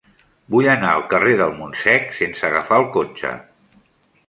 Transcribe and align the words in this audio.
Vull 0.53 0.69
anar 0.71 0.93
al 0.93 1.03
carrer 1.11 1.35
del 1.41 1.53
Montsec 1.59 2.11
sense 2.21 2.51
agafar 2.51 2.83
el 2.85 2.91
cotxe. 2.99 3.37